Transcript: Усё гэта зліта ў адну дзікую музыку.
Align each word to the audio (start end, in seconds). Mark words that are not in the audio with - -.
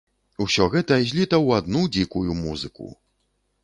Усё 0.45 0.65
гэта 0.75 0.97
зліта 1.11 1.35
ў 1.45 1.61
адну 1.63 1.87
дзікую 1.99 2.41
музыку. 2.43 2.95